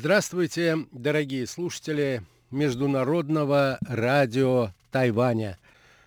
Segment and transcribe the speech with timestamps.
[0.00, 2.22] Здравствуйте, дорогие слушатели
[2.52, 5.58] Международного радио Тайваня.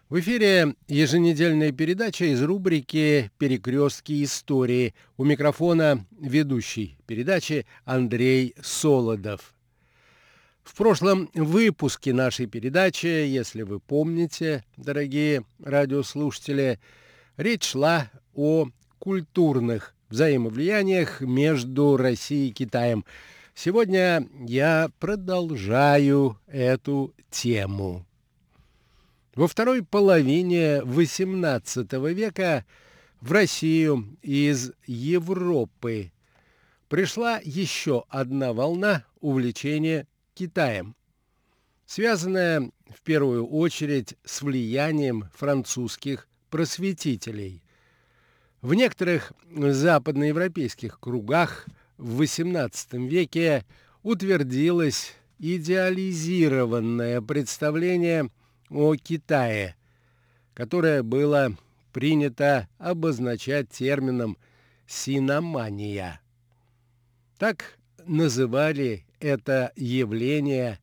[0.07, 4.93] В эфире еженедельная передача из рубрики «Перекрестки истории».
[5.17, 9.53] У микрофона ведущий передачи Андрей Солодов.
[10.63, 16.79] В прошлом выпуске нашей передачи, если вы помните, дорогие радиослушатели,
[17.35, 23.03] речь шла о культурных взаимовлияниях между Россией и Китаем.
[23.53, 28.05] Сегодня я продолжаю эту тему.
[29.35, 32.65] Во второй половине XVIII века
[33.19, 36.11] в Россию из Европы
[36.89, 40.95] пришла еще одна волна увлечения Китаем,
[41.85, 47.63] связанная в первую очередь с влиянием французских просветителей.
[48.61, 51.67] В некоторых западноевропейских кругах
[52.01, 53.63] в XVIII веке
[54.01, 58.29] утвердилось идеализированное представление
[58.69, 59.75] о Китае,
[60.55, 61.55] которое было
[61.93, 64.37] принято обозначать термином
[64.87, 66.19] «синомания».
[67.37, 70.79] Так называли это явление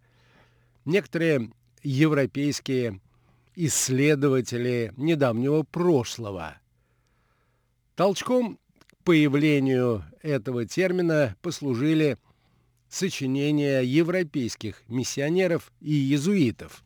[0.85, 1.51] некоторые
[1.83, 3.01] европейские
[3.57, 6.59] исследователи недавнего прошлого.
[7.97, 8.61] Толчком
[9.09, 12.19] появлению этого термина послужили
[12.91, 16.85] сочинения европейских миссионеров и иезуитов.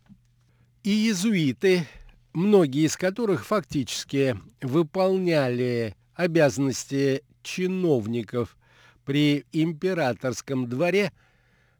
[0.84, 1.84] И иезуиты,
[2.32, 8.56] многие из которых фактически выполняли обязанности чиновников
[9.04, 11.10] при императорском дворе,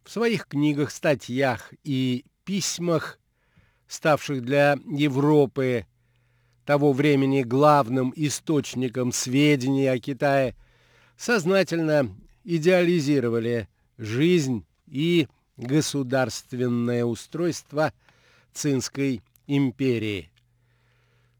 [0.02, 3.20] в своих книгах, статьях и письмах,
[3.86, 5.86] ставших для Европы
[6.64, 10.54] того времени главным источником сведений о Китае,
[11.16, 12.10] сознательно
[12.44, 13.68] идеализировали
[13.98, 17.92] жизнь и государственное устройство
[18.52, 20.30] Цинской империи.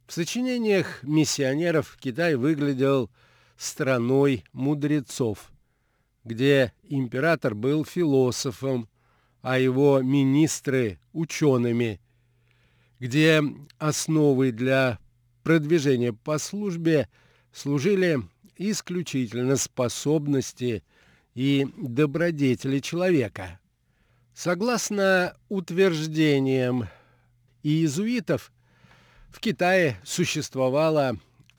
[0.06, 3.10] В сочинениях миссионеров Китай выглядел
[3.56, 5.50] страной мудрецов,
[6.24, 8.88] где император был философом,
[9.40, 12.00] а его министры– учеными,
[13.00, 13.42] где
[13.78, 14.98] основой для
[15.42, 17.08] продвижения по службе
[17.52, 18.20] служили
[18.56, 20.82] исключительно способности
[21.34, 23.58] и добродетели человека.
[24.34, 26.88] Согласно утверждениям
[27.62, 28.52] иезуитов,
[29.30, 31.16] в Китае существовала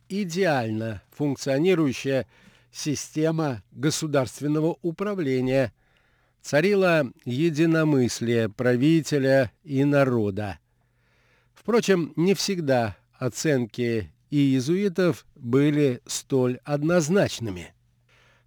[0.10, 2.28] идеально функционирующая
[2.72, 5.74] система государственного управления,
[6.42, 10.60] царило единомыслие правителя и народа.
[11.54, 17.74] Впрочем, не всегда оценки и иезуитов были столь однозначными.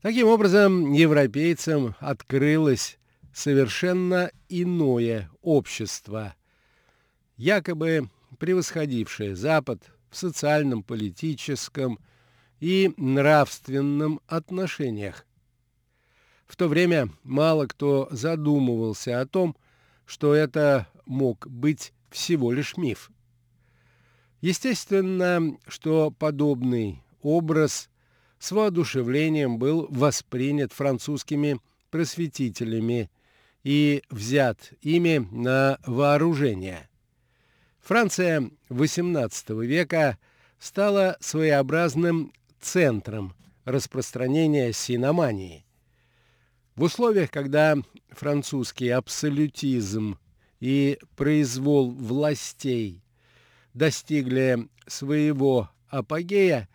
[0.03, 2.99] Таким образом, европейцам открылось
[3.33, 6.35] совершенно иное общество,
[7.37, 11.99] якобы превосходившее Запад в социальном, политическом
[12.61, 15.27] и нравственном отношениях.
[16.47, 19.57] В то время мало кто задумывался о том,
[20.05, 23.11] что это мог быть всего лишь миф.
[24.41, 27.89] Естественно, что подобный образ
[28.39, 31.59] с воодушевлением был воспринят французскими
[31.91, 33.11] просветителями
[33.65, 36.89] и взят ими на вооружение.
[37.81, 40.19] Франция XVIII века
[40.59, 45.65] стала своеобразным центром распространения синомании.
[46.75, 47.77] В условиях, когда
[48.11, 50.19] французский абсолютизм
[50.61, 53.03] и произвол властей
[53.77, 56.69] достигли своего апогея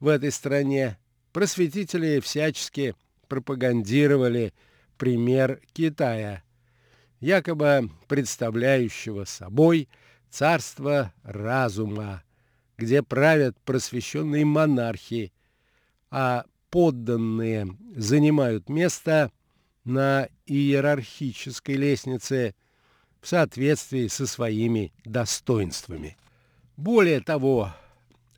[0.00, 0.98] в этой стране,
[1.32, 2.96] просветители всячески
[3.28, 4.52] пропагандировали
[4.98, 6.42] пример Китая,
[7.20, 9.88] якобы представляющего собой
[10.28, 12.24] царство разума,
[12.76, 15.32] где правят просвещенные монархи,
[16.10, 19.30] а подданные занимают место
[19.84, 22.56] на иерархической лестнице
[23.20, 26.16] в соответствии со своими достоинствами.
[26.80, 27.74] Более того,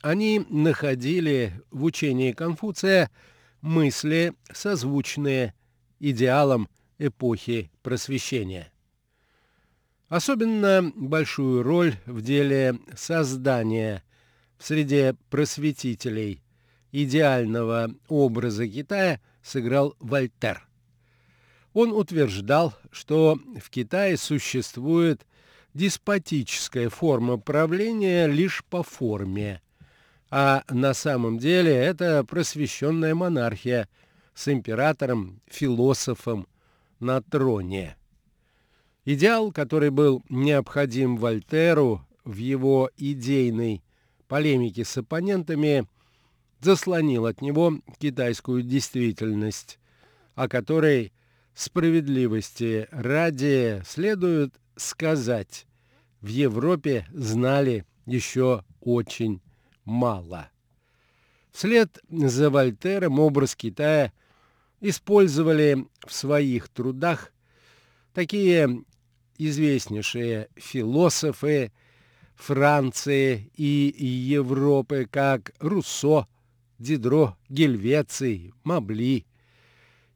[0.01, 3.09] они находили в учении Конфуция
[3.61, 5.55] мысли, созвучные
[6.01, 6.69] идеалам
[6.99, 8.73] эпохи просвещения.
[10.09, 14.03] Особенно большую роль в деле создания
[14.59, 16.43] в среде просветителей
[16.91, 20.67] идеального образа Китая сыграл Вольтер.
[21.75, 25.25] Он утверждал, что в Китае существует
[25.75, 29.63] деспотическая форма правления лишь по форме,
[30.31, 33.89] а на самом деле это просвещенная монархия
[34.35, 36.47] с императором, философом,
[37.03, 37.97] на троне.
[39.05, 43.83] Идеал, который был необходим Вольтеру в его идейной
[44.29, 45.87] полемике с оппонентами,
[46.61, 49.81] заслонил от него китайскую действительность,
[50.37, 51.13] о которой
[51.55, 55.67] справедливости ради следует сказать,
[56.21, 59.41] в Европе знали еще очень
[59.85, 60.51] мало.
[61.51, 64.13] Вслед за Вольтером образ Китая
[64.81, 67.33] использовали в своих трудах
[68.15, 68.85] такие
[69.39, 71.73] известнейшие философы
[72.35, 76.27] Франции и Европы, как Руссо,
[76.79, 79.27] Дидро, Гельвеций, Мабли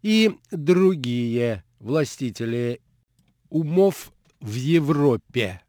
[0.03, 2.81] и другие властители
[3.49, 5.61] умов в Европе.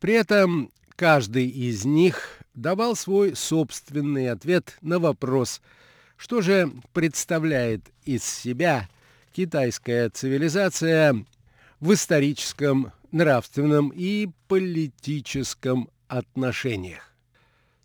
[0.00, 5.60] При этом каждый из них давал свой собственный ответ на вопрос,
[6.16, 8.88] что же представляет из себя
[9.32, 11.24] китайская цивилизация
[11.80, 17.12] в историческом, нравственном и политическом отношениях.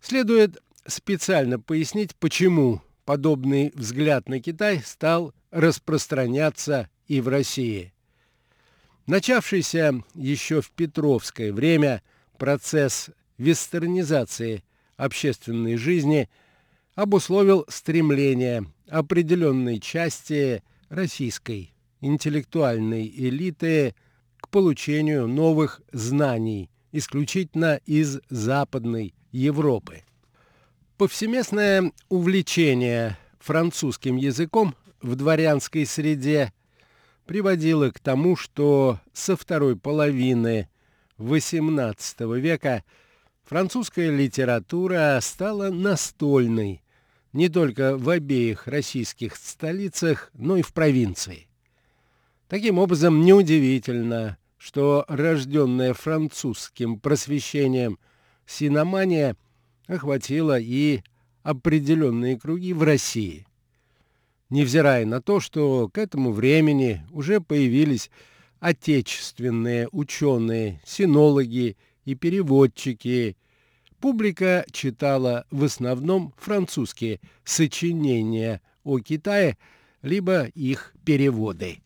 [0.00, 7.92] Следует специально пояснить, почему подобный взгляд на Китай стал распространяться и в России.
[9.06, 12.02] Начавшийся еще в Петровское время
[12.38, 14.62] процесс вестернизации
[14.96, 16.28] общественной жизни
[16.94, 23.94] обусловил стремление определенной части российской интеллектуальной элиты
[24.38, 30.02] к получению новых знаний исключительно из Западной Европы.
[30.98, 36.52] Повсеместное увлечение французским языком в дворянской среде
[37.32, 40.68] приводило к тому, что со второй половины
[41.16, 42.84] XVIII века
[43.42, 46.82] французская литература стала настольной
[47.32, 51.48] не только в обеих российских столицах, но и в провинции.
[52.48, 57.98] Таким образом, неудивительно, что рожденная французским просвещением
[58.44, 59.38] синомания
[59.86, 61.00] охватила и
[61.42, 63.46] определенные круги в России.
[64.52, 68.10] Невзирая на то, что к этому времени уже появились
[68.60, 73.38] отечественные ученые, синологи и переводчики,
[73.98, 79.56] публика читала в основном французские сочинения о Китае,
[80.02, 81.78] либо их переводы.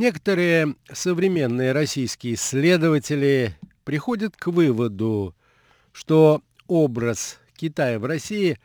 [0.00, 3.54] Некоторые современные российские исследователи
[3.84, 5.34] приходят к выводу,
[5.92, 8.58] что образ Китая в России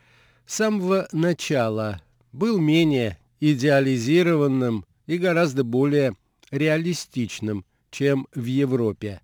[0.46, 2.00] с самого начала
[2.32, 6.16] был менее идеализированным и гораздо более
[6.50, 9.20] реалистичным, чем в Европе.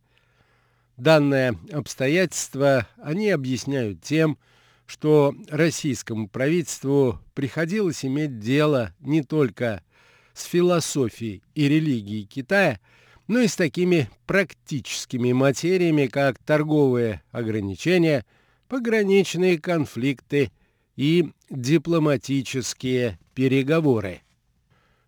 [0.99, 4.37] Данное обстоятельство они объясняют тем,
[4.85, 9.92] что российскому правительству приходилось иметь дело не только с
[10.41, 12.81] философией и религией Китая,
[13.29, 18.25] но и с такими практическими материями, как торговые ограничения,
[18.69, 20.51] пограничные конфликты
[20.97, 24.23] и дипломатические переговоры.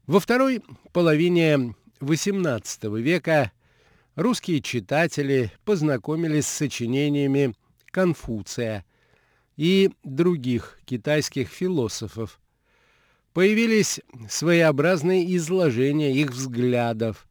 [0.06, 0.62] Во второй
[0.92, 3.52] половине XVIII века
[4.16, 7.54] русские читатели познакомились с сочинениями
[7.90, 8.84] Конфуция
[9.56, 12.40] и других китайских философов,
[13.34, 14.00] появились
[14.30, 17.26] своеобразные изложения их взглядов,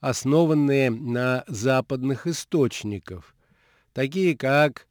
[0.00, 3.34] основанные на западных источниках,
[3.94, 4.86] такие как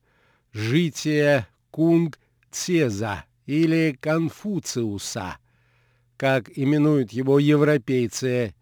[0.54, 2.18] «Житие Кунг
[2.50, 5.38] Цеза» или «Конфуциуса»,
[6.16, 8.56] как именуют его европейцы,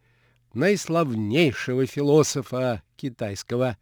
[0.53, 3.77] наиславнейшего философа китайского,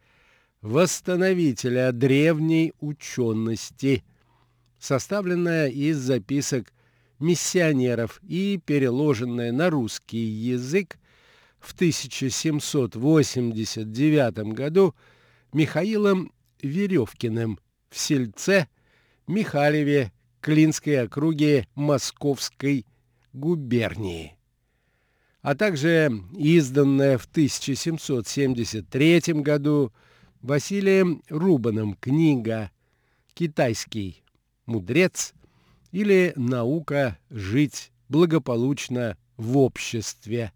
[0.60, 4.04] восстановителя древней учености,
[4.78, 6.73] составленная из записок
[7.24, 11.00] миссионеров и переложенная на русский язык
[11.58, 14.94] в 1789 году
[15.52, 18.68] Михаилом Веревкиным в сельце
[19.26, 22.86] Михалеве Клинской округе Московской
[23.32, 24.36] губернии,
[25.40, 29.94] а также изданная в 1773 году
[30.42, 32.70] Василием Рубаном книга
[33.32, 34.22] «Китайский
[34.66, 35.32] мудрец»
[35.94, 40.52] или наука жить благополучно в обществе,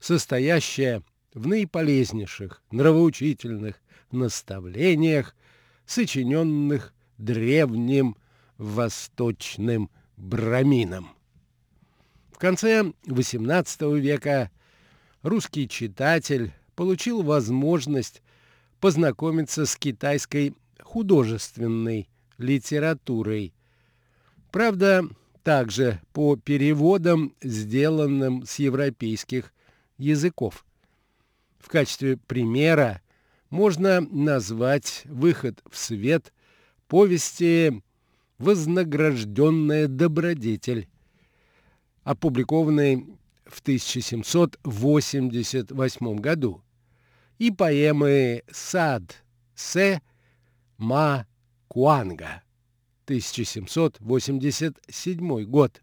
[0.00, 1.02] состоящая
[1.34, 3.78] в наиполезнейших нравоучительных
[4.10, 5.36] наставлениях,
[5.84, 8.16] сочиненных древним
[8.56, 11.10] восточным брамином.
[12.32, 14.50] В конце XVIII века
[15.22, 18.22] русский читатель получил возможность
[18.80, 22.08] познакомиться с китайской художественной
[22.38, 23.52] литературой.
[24.50, 25.06] Правда,
[25.42, 29.54] также по переводам, сделанным с европейских
[29.98, 30.64] языков.
[31.58, 33.02] В качестве примера
[33.50, 36.32] можно назвать выход в свет
[36.88, 37.82] повести
[38.38, 40.88] «Вознагражденная добродетель»,
[42.02, 43.06] опубликованной
[43.46, 46.62] в 1788 году,
[47.38, 49.24] и поэмы «Сад
[49.54, 50.02] Се
[50.76, 51.26] Ма
[51.68, 52.42] Куанга»
[53.06, 55.80] 1787 год.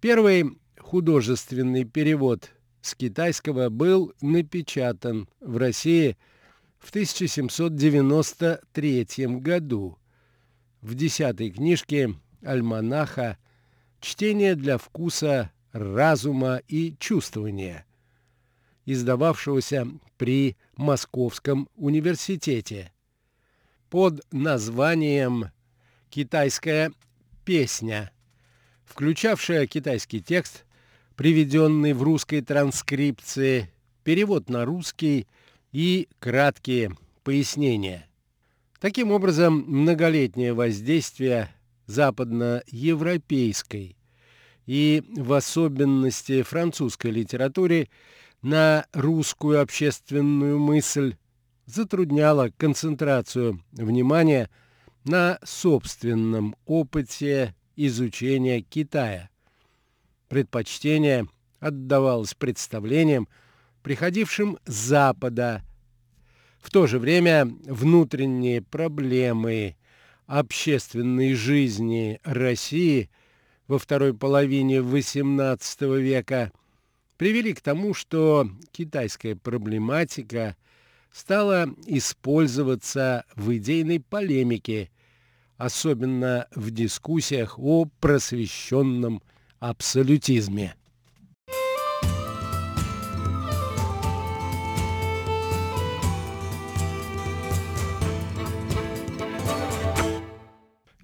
[0.00, 6.16] Первый художественный перевод с китайского был напечатан в России
[6.78, 9.06] в 1793
[9.38, 9.98] году
[10.80, 13.36] в десятой книжке альманаха
[14.00, 17.84] «Чтение для вкуса, разума и чувствования»,
[18.86, 22.94] издававшегося при Московском университете
[23.90, 25.50] под названием
[26.12, 26.92] «Китайская
[27.46, 28.12] песня»,
[28.84, 30.66] включавшая китайский текст,
[31.16, 33.70] приведенный в русской транскрипции,
[34.04, 35.26] перевод на русский
[35.72, 38.06] и краткие пояснения.
[38.78, 41.48] Таким образом, многолетнее воздействие
[41.86, 43.96] западноевропейской
[44.66, 47.88] и в особенности французской литературе
[48.42, 51.16] на русскую общественную мысль
[51.64, 54.50] затрудняло концентрацию внимания
[55.04, 59.30] на собственном опыте изучения Китая.
[60.28, 61.26] Предпочтение
[61.60, 63.28] отдавалось представлениям,
[63.82, 65.62] приходившим с Запада.
[66.60, 69.76] В то же время внутренние проблемы
[70.26, 73.10] общественной жизни России
[73.66, 76.52] во второй половине XVIII века
[77.16, 80.56] привели к тому, что китайская проблематика
[81.12, 84.90] стала использоваться в идейной полемике,
[85.62, 89.22] особенно в дискуссиях о просвещенном
[89.60, 90.74] абсолютизме.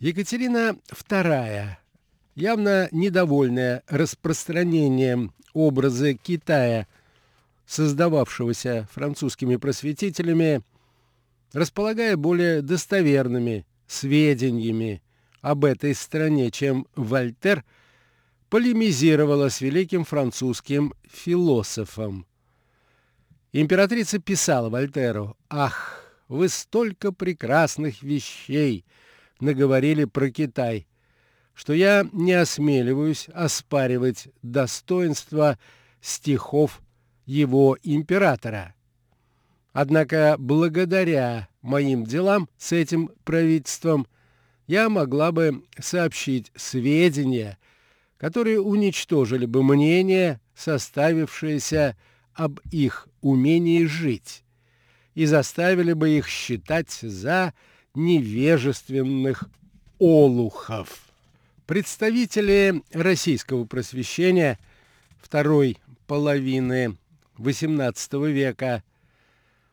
[0.00, 1.68] Екатерина II,
[2.34, 6.88] явно недовольная распространением образа Китая,
[7.64, 10.62] создававшегося французскими просветителями,
[11.52, 15.02] располагая более достоверными сведениями
[15.40, 17.64] об этой стране, чем Вольтер,
[18.48, 22.26] полемизировала с великим французским философом.
[23.52, 28.84] Императрица писала Вольтеру «Ах, вы столько прекрасных вещей!»
[29.40, 30.86] наговорили про Китай,
[31.54, 35.58] что я не осмеливаюсь оспаривать достоинство
[36.00, 36.80] стихов
[37.24, 38.74] его императора.
[39.72, 44.06] Однако благодаря моим делам с этим правительством
[44.66, 47.58] я могла бы сообщить сведения,
[48.16, 51.96] которые уничтожили бы мнение, составившееся
[52.34, 54.44] об их умении жить,
[55.14, 57.54] и заставили бы их считать за
[57.94, 59.44] невежественных
[59.98, 61.00] олухов.
[61.66, 64.58] Представители российского просвещения
[65.20, 66.96] второй половины
[67.36, 68.82] XVIII века,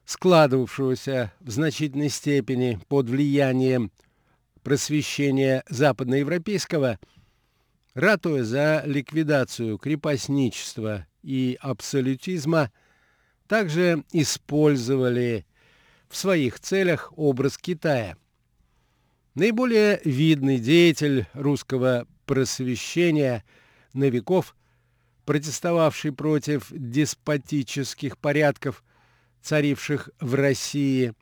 [0.06, 3.92] складывавшегося в значительной степени под влиянием
[4.64, 7.00] просвещения западноевропейского,
[7.94, 12.72] ратуя за ликвидацию крепостничества и абсолютизма,
[13.48, 15.46] также использовали
[16.10, 18.18] в своих целях образ Китая.
[19.34, 23.44] Наиболее видный деятель русского просвещения
[23.94, 24.56] Новиков,
[25.26, 28.84] протестовавший против деспотических порядков,
[29.46, 31.14] царивших в России,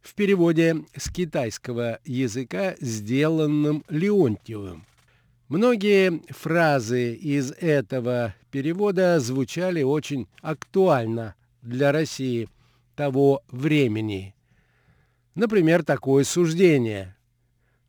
[0.00, 4.84] в переводе с китайского языка, сделанным Леонтьевым.
[5.48, 12.48] Многие фразы из этого перевода звучали очень актуально для России–
[12.94, 14.34] того времени.
[15.34, 17.16] Например, такое суждение.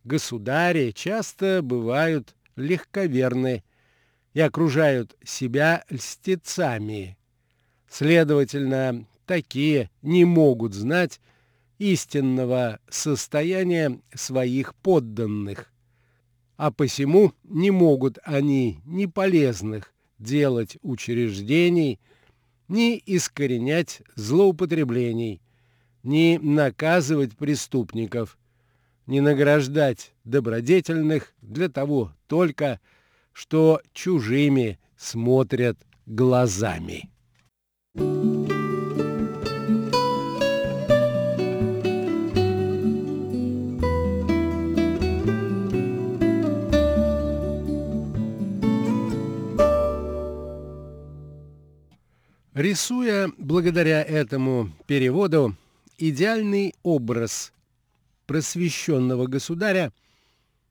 [0.03, 3.63] Государи часто бывают легковерны
[4.34, 7.17] и окружают себя льстецами.
[7.94, 11.22] Следовательно, такие не могут знать
[11.78, 15.72] истинного состояния своих подданных,
[16.58, 22.00] а посему не могут они ни полезных делать учреждений,
[22.68, 25.40] ни искоренять злоупотреблений,
[26.02, 28.40] ни наказывать преступников,
[29.06, 32.80] ни награждать добродетельных для того только,
[33.34, 37.12] что чужими смотрят глазами.
[52.54, 55.56] Рисуя благодаря этому переводу
[55.98, 57.52] идеальный образ
[58.28, 59.92] просвещенного государя,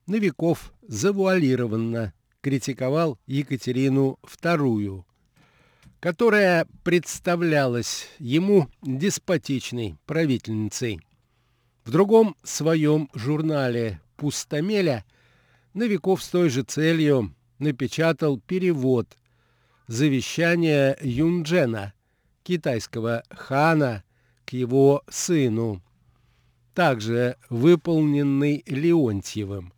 [0.06, 5.04] Новиков завуалированно критиковал Екатерину II,
[6.02, 11.00] которая представлялась ему деспотичной правительницей.
[11.84, 15.04] В другом своем журнале «Пустомеля»
[15.74, 19.16] Новиков с той же целью напечатал перевод
[19.86, 21.92] завещания Юнджена,
[22.42, 24.02] китайского хана,
[24.44, 25.80] к его сыну,
[26.74, 29.72] также выполненный Леонтьевым.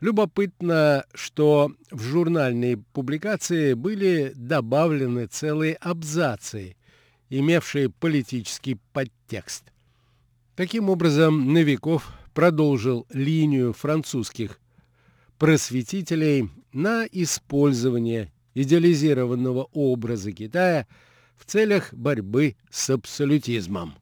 [0.00, 6.76] Любопытно, что в журнальной публикации были добавлены целые абзацы,
[7.30, 9.64] имевшие политический подтекст.
[10.54, 14.60] Таким образом, Новиков продолжил линию французских
[15.38, 20.86] просветителей на использование идеализированного образа Китая
[21.36, 23.94] в целях борьбы с абсолютизмом.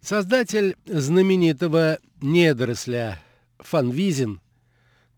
[0.00, 3.20] Создатель знаменитого недоросля
[3.58, 4.40] Фанвизин,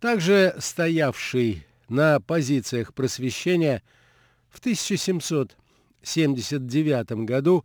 [0.02, 3.82] также стоявший на позициях просвещения,
[4.50, 7.64] в 1779 году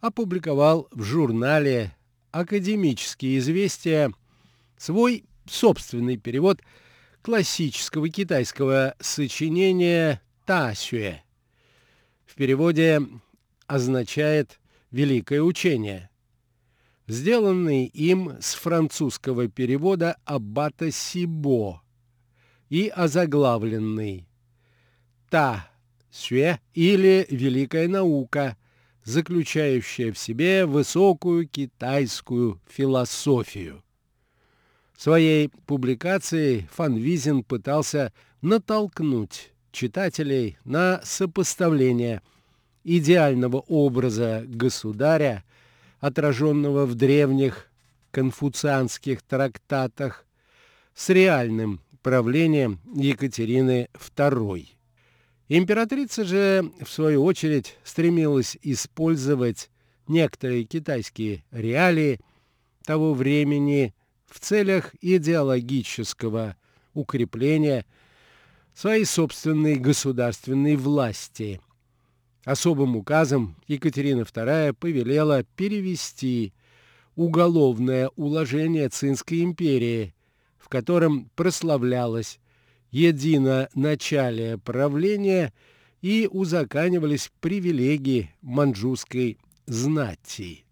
[0.00, 1.94] опубликовал в журнале
[2.30, 4.10] «Академические известия»
[4.78, 6.62] свой собственный перевод
[7.20, 11.20] классического китайского сочинения «Тасюэ».
[12.24, 13.02] В переводе
[13.66, 14.58] означает
[14.90, 16.08] «великое учение»,
[17.06, 21.82] сделанный им с французского перевода Аббата Сибо
[22.68, 24.26] и озаглавленный
[25.30, 25.70] «Та
[26.10, 28.56] Сюэ» или «Великая наука»,
[29.04, 33.84] заключающая в себе высокую китайскую философию.
[34.96, 42.22] Своей публикацией Фан Визин пытался натолкнуть читателей на сопоставление
[42.82, 45.44] идеального образа государя
[46.06, 47.68] отраженного в древних
[48.12, 50.24] конфуцианских трактатах,
[50.94, 54.68] с реальным правлением Екатерины II.
[55.48, 59.68] Императрица же, в свою очередь, стремилась использовать
[60.06, 62.20] некоторые китайские реалии
[62.84, 63.92] того времени
[64.26, 66.56] в целях идеологического
[66.94, 67.84] укрепления
[68.74, 71.60] своей собственной государственной власти–
[72.46, 76.52] Особым указом Екатерина II повелела перевести
[77.16, 80.14] уголовное уложение Цинской империи,
[80.56, 82.38] в котором прославлялось
[82.92, 85.52] единоначалие правления
[86.02, 90.64] и узаканивались привилегии манчжурской знати.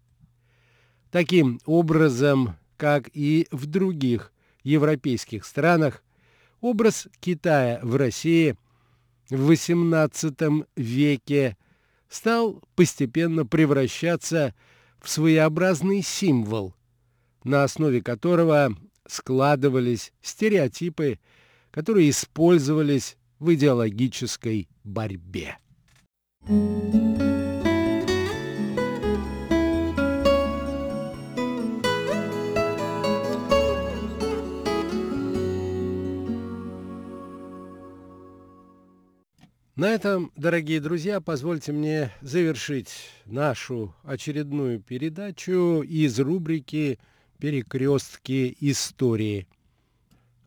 [1.11, 4.31] Таким образом, как и в других
[4.63, 6.05] европейских странах,
[6.61, 8.55] образ Китая в России
[9.29, 11.57] в XVIII веке
[12.15, 14.55] стал постепенно превращаться
[15.01, 16.73] в своеобразный символ,
[17.43, 18.73] на основе которого
[19.05, 21.19] складывались стереотипы,
[21.71, 25.57] которые использовались в идеологической борьбе.
[26.47, 27.34] Thank you.
[39.75, 46.97] На этом, дорогие друзья, позвольте мне завершить нашу очередную передачу из рубрики
[47.39, 49.49] «Перекрестки истории».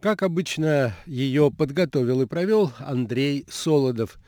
[0.01, 4.19] Как обычно, ее подготовил и провел Андрей Солодов.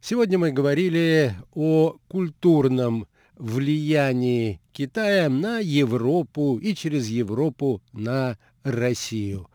[0.00, 9.50] Сегодня мы говорили о культурном влиянии Китая на Европу и через Европу на Россию.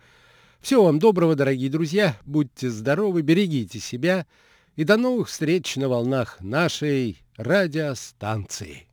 [0.60, 4.28] Всего вам доброго, дорогие друзья, будьте здоровы, берегите себя–
[4.80, 8.89] и до новых встреч на волнах нашей радиостанции.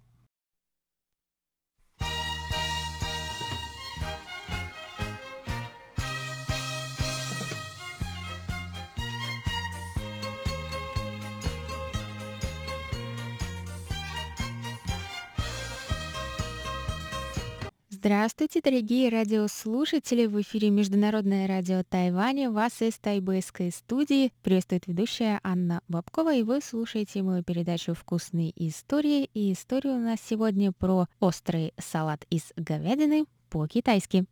[18.07, 20.27] Здравствуйте, дорогие радиослушатели!
[20.27, 22.53] В эфире Международное радио Тайваня.
[22.53, 29.29] Вас из тайбэйской студии приветствует ведущая Анна Бабкова, и вы слушаете мою передачу «Вкусные истории».
[29.35, 34.25] И история у нас сегодня про острый салат из говядины по-китайски.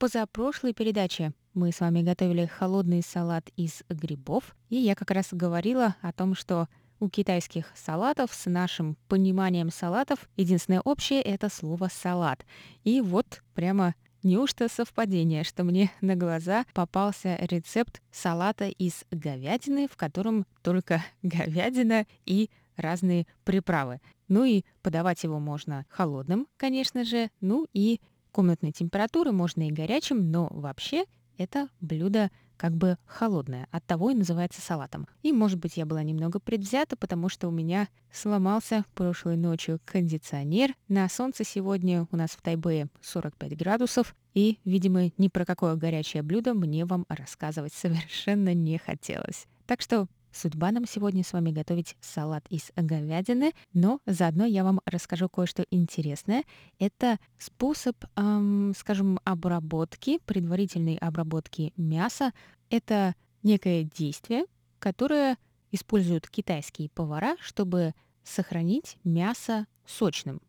[0.00, 5.94] Позапрошлой передаче мы с вами готовили холодный салат из грибов, и я как раз говорила
[6.00, 6.68] о том, что
[7.00, 12.46] у китайских салатов с нашим пониманием салатов единственное общее— это слово «салат».
[12.82, 19.98] И вот прямо неужто совпадение, что мне на глаза попался рецепт салата из говядины, в
[19.98, 24.00] котором только говядина и разные приправы.
[24.28, 28.00] Ну и подавать его можно холодным, конечно же, ну и
[28.30, 31.04] комнатной температуры, можно и горячим, но вообще
[31.36, 35.08] это блюдо как бы холодное, от того и называется салатом.
[35.22, 40.74] И, может быть, я была немного предвзята, потому что у меня сломался прошлой ночью кондиционер.
[40.86, 46.22] На солнце сегодня у нас в Тайбэе 45 градусов, и, видимо, ни про какое горячее
[46.22, 49.46] блюдо мне вам рассказывать совершенно не хотелось.
[49.64, 54.80] Так что Судьба нам сегодня с вами готовить салат из говядины, но заодно я вам
[54.84, 56.44] расскажу кое-что интересное.
[56.78, 62.32] Это способ, эм, скажем, обработки, предварительной обработки мяса.
[62.68, 64.44] Это некое действие,
[64.78, 65.36] которое
[65.72, 70.40] используют китайские повара, чтобы сохранить мясо сочным,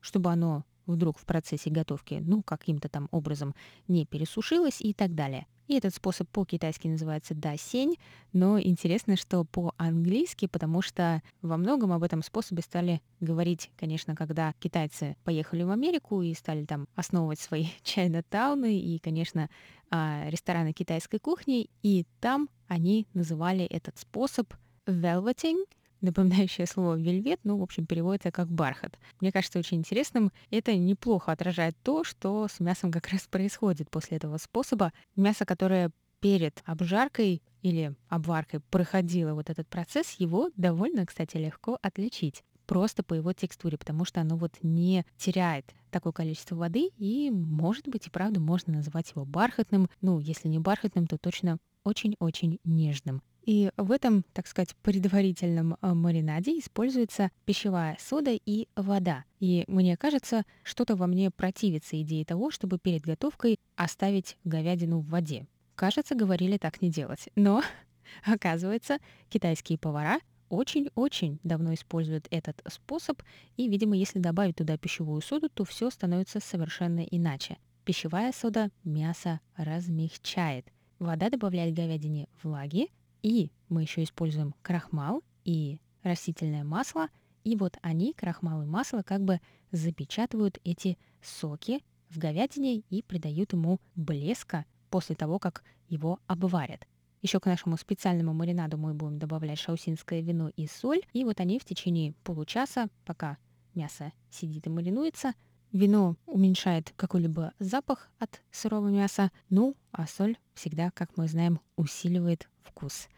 [0.00, 3.54] чтобы оно вдруг в процессе готовки, ну, каким-то там образом
[3.86, 5.46] не пересушилось и так далее.
[5.68, 7.98] И этот способ по-китайски называется дасень,
[8.32, 14.54] но интересно, что по-английски, потому что во многом об этом способе стали говорить, конечно, когда
[14.60, 19.50] китайцы поехали в Америку и стали там основывать свои чайна-тауны и, конечно,
[19.90, 24.52] а, рестораны китайской кухни, и там они называли этот способ
[24.86, 25.64] velveting—
[26.00, 28.98] напоминающее слово «вельвет», ну, в общем, переводится как «бархат».
[29.20, 30.32] Мне кажется очень интересным.
[30.50, 34.92] Это неплохо отражает то, что с мясом как раз происходит после этого способа.
[35.16, 42.42] Мясо, которое перед обжаркой или обваркой проходило вот этот процесс, его довольно, кстати, легко отличить
[42.66, 47.88] просто по его текстуре, потому что оно вот не теряет такое количество воды, и, может
[47.88, 49.88] быть, и правда можно называть его бархатным.
[50.02, 53.22] Ну, если не бархатным, то точно очень-очень нежным.
[53.48, 59.24] И в этом, так сказать, предварительном э, маринаде используется пищевая сода и вода.
[59.40, 65.08] И мне кажется, что-то во мне противится идее того, чтобы перед готовкой оставить говядину в
[65.08, 65.46] воде.
[65.76, 67.30] Кажется, говорили так не делать.
[67.36, 67.62] Но,
[68.26, 68.98] оказывается,
[69.30, 73.22] китайские повара очень-очень давно используют этот способ,
[73.56, 77.56] и, видимо, если добавить туда пищевую соду, то все становится совершенно иначе.
[77.86, 80.66] Пищевая сода мясо размягчает.
[80.98, 82.88] Вода добавляет говядине влаги,
[83.22, 87.08] и мы еще используем крахмал и растительное масло.
[87.44, 93.52] И вот они, крахмал и масло, как бы запечатывают эти соки в говядине и придают
[93.52, 96.86] ему блеска после того, как его обварят.
[97.20, 101.02] Еще к нашему специальному маринаду мы будем добавлять шаусинское вино и соль.
[101.12, 103.38] И вот они в течение получаса, пока
[103.74, 105.34] мясо сидит и маринуется,
[105.72, 112.48] вино уменьшает какой-либо запах от сырого мяса, ну, а соль всегда, как мы знаем, усиливает
[112.62, 113.08] вкус.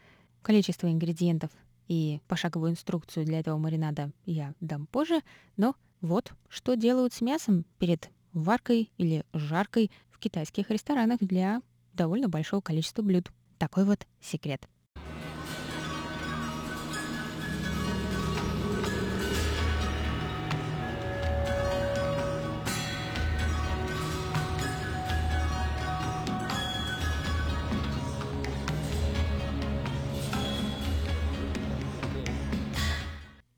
[0.41, 1.51] Количество ингредиентов
[1.87, 5.21] и пошаговую инструкцию для этого маринада я дам позже,
[5.57, 11.61] но вот что делают с мясом перед варкой или жаркой в китайских ресторанах для
[11.93, 13.31] довольно большого количества блюд.
[13.57, 14.67] Такой вот секрет.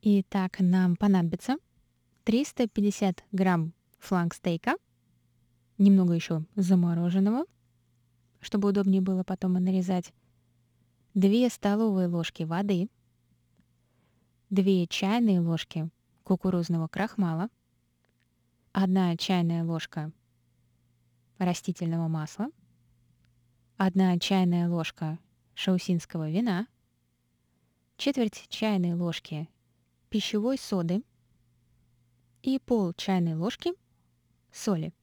[0.05, 1.55] Итак, нам понадобится
[2.25, 4.75] 350 грамм фланг-стейка,
[5.77, 7.45] немного еще замороженного,
[8.41, 10.11] чтобы удобнее было потом нарезать,
[11.13, 12.89] 2 столовые ложки воды,
[14.49, 15.89] 2 чайные ложки
[16.25, 17.47] кукурузного крахмала,
[18.73, 20.11] 1 чайная ложка
[21.37, 22.49] растительного масла,
[23.77, 25.17] 1 чайная ложка
[25.53, 26.67] шаусинского вина,
[27.95, 29.47] четверть чайной ложки
[30.13, 31.03] пищевой соды
[32.43, 33.73] и пол чайной ложки
[34.51, 34.93] соли.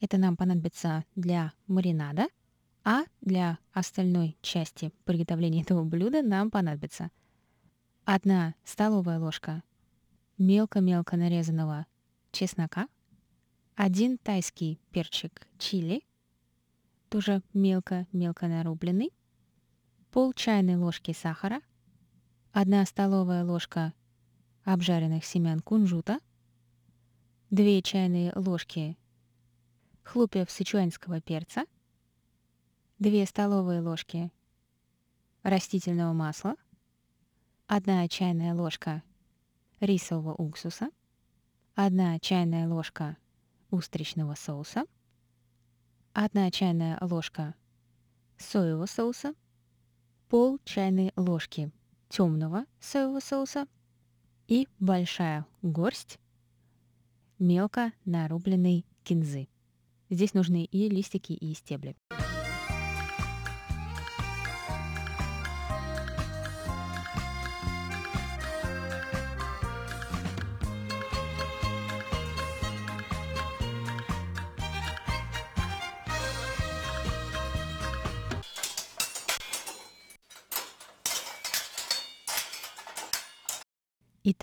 [0.00, 2.28] Это нам понадобится для маринада,
[2.82, 7.10] а для остальной части приготовления этого блюда нам понадобится
[8.06, 9.62] 1 столовая ложка
[10.38, 11.84] мелко-мелко нарезанного
[12.30, 12.88] чеснока,
[13.74, 16.02] 1 тайский перчик чили,
[17.10, 19.10] тоже мелко-мелко нарубленный,
[20.10, 21.60] пол чайной ложки сахара,
[22.54, 23.92] 1 столовая ложка
[24.64, 26.20] обжаренных семян кунжута,
[27.50, 28.96] 2 чайные ложки
[30.04, 31.64] хлопьев сычуанского перца,
[32.98, 34.30] 2 столовые ложки
[35.42, 36.56] растительного масла,
[37.66, 39.02] 1 чайная ложка
[39.80, 40.90] рисового уксуса,
[41.74, 43.16] 1 чайная ложка
[43.70, 44.84] устричного соуса,
[46.12, 47.54] 1 чайная ложка
[48.36, 49.34] соевого соуса,
[50.28, 51.70] пол чайной ложки
[52.08, 53.66] темного соевого соуса
[54.52, 56.18] и большая горсть
[57.38, 59.48] мелко нарубленной кинзы.
[60.10, 61.96] Здесь нужны и листики, и стебли.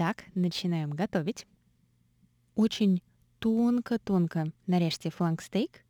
[0.01, 1.45] Итак, начинаем готовить.
[2.55, 3.03] Очень
[3.39, 5.83] тонко-тонко нарежьте фланг-стейк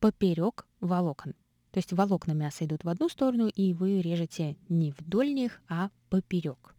[0.00, 1.34] поперек волокон.
[1.70, 5.90] То есть волокна мяса идут в одну сторону, и вы режете не вдоль них, а
[6.08, 6.74] поперек.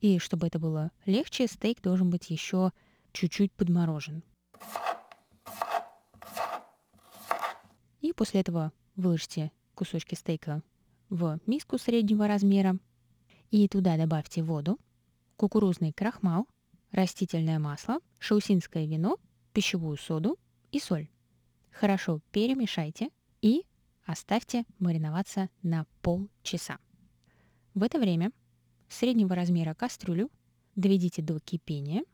[0.00, 2.72] И чтобы это было легче, стейк должен быть еще
[3.12, 4.24] чуть-чуть подморожен.
[8.00, 10.64] И после этого выложите кусочки стейка
[11.10, 12.76] в миску среднего размера.
[13.52, 14.80] И туда добавьте воду,
[15.42, 16.46] кукурузный крахмал,
[16.92, 19.16] растительное масло, шаусинское вино,
[19.52, 20.38] пищевую соду
[20.70, 21.08] и соль.
[21.72, 23.08] Хорошо перемешайте
[23.40, 23.64] и
[24.04, 26.78] оставьте мариноваться на полчаса.
[27.74, 28.30] В это время
[28.88, 30.30] среднего размера кастрюлю
[30.76, 32.04] доведите до кипения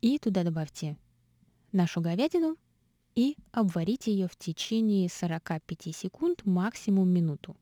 [0.00, 0.96] и туда добавьте
[1.70, 2.56] нашу говядину
[3.14, 7.56] и обварите ее в течение 45 секунд, максимум минуту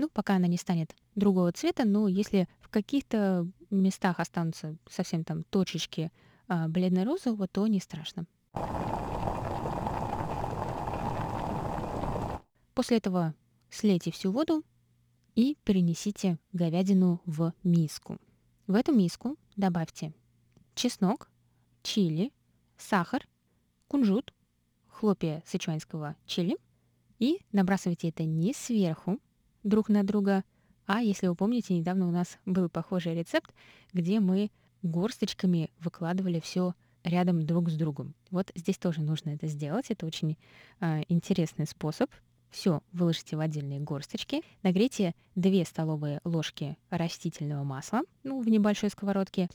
[0.00, 5.44] ну, пока она не станет другого цвета, но если в каких-то местах останутся совсем там
[5.44, 6.10] точечки
[6.48, 8.24] а, бледно-розового, то не страшно.
[12.72, 13.34] После этого
[13.68, 14.64] слейте всю воду
[15.34, 18.16] и перенесите говядину в миску.
[18.66, 20.14] В эту миску добавьте
[20.74, 21.30] чеснок,
[21.82, 22.32] чили,
[22.78, 23.28] сахар,
[23.86, 24.32] кунжут,
[24.88, 26.56] хлопья сычуанского чили
[27.18, 29.20] и набрасывайте это не сверху,
[29.62, 30.44] друг на друга.
[30.86, 33.54] А если вы помните, недавно у нас был похожий рецепт,
[33.92, 34.50] где мы
[34.82, 38.14] горсточками выкладывали все рядом друг с другом.
[38.30, 39.90] Вот здесь тоже нужно это сделать.
[39.90, 40.36] Это очень
[40.80, 42.10] э, интересный способ.
[42.50, 44.42] Все выложите в отдельные горсточки.
[44.62, 49.48] Нагрейте 2 столовые ложки растительного масла ну, в небольшой сковородке.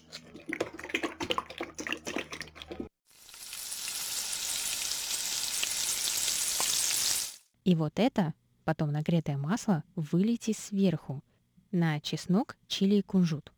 [7.65, 8.33] И вот это
[8.65, 11.23] Потом нагретое масло вылейте сверху
[11.71, 13.53] на чеснок, чили и кунжут.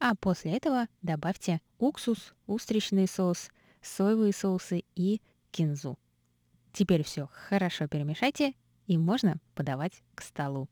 [0.00, 5.96] А после этого добавьте уксус, устричный соус, соевые соусы и кинзу.
[6.72, 8.52] Теперь все хорошо перемешайте
[8.86, 10.68] и можно подавать к столу.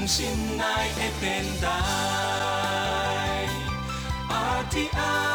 [0.08, 1.68] 信赖的电台。
[4.30, 5.27] RTI。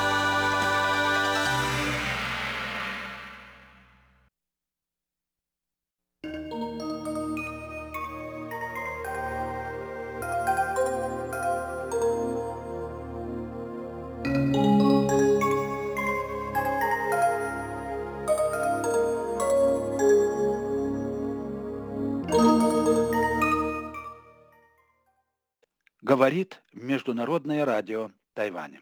[26.33, 28.81] Говорит Международное радио Тайваня.